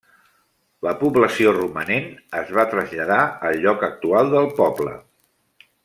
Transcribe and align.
La 0.85 0.93
població 1.01 1.51
romanent 1.57 2.09
es 2.41 2.49
va 2.59 2.65
traslladar 2.73 3.19
al 3.51 3.63
lloc 3.67 3.87
actual 3.91 4.35
del 4.37 4.53
poble. 4.63 4.99